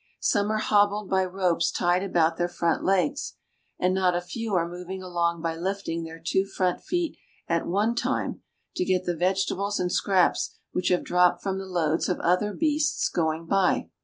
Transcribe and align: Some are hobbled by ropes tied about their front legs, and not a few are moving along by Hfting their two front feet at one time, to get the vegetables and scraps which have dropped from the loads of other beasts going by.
Some 0.21 0.49
are 0.51 0.57
hobbled 0.57 1.11
by 1.11 1.23
ropes 1.25 1.69
tied 1.71 2.01
about 2.01 2.37
their 2.37 2.47
front 2.49 2.83
legs, 2.83 3.33
and 3.77 3.93
not 3.93 4.15
a 4.15 4.19
few 4.21 4.55
are 4.55 4.67
moving 4.67 5.03
along 5.03 5.43
by 5.43 5.55
Hfting 5.55 6.03
their 6.03 6.17
two 6.19 6.43
front 6.43 6.81
feet 6.83 7.15
at 7.47 7.67
one 7.67 7.93
time, 7.93 8.41
to 8.77 8.83
get 8.83 9.05
the 9.05 9.15
vegetables 9.15 9.79
and 9.79 9.91
scraps 9.91 10.55
which 10.71 10.87
have 10.89 11.03
dropped 11.03 11.43
from 11.43 11.59
the 11.59 11.67
loads 11.67 12.09
of 12.09 12.19
other 12.21 12.51
beasts 12.51 13.09
going 13.09 13.45
by. 13.45 13.91